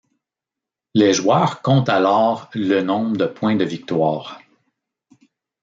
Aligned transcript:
Les 0.95 1.13
joueurs 1.13 1.61
comptent 1.61 1.87
alors 1.89 2.49
le 2.55 2.81
nombre 2.81 3.17
de 3.17 3.27
points 3.27 3.55
de 3.55 3.63
Victoire. 3.65 4.39